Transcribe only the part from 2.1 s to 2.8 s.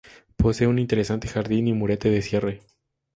cierre.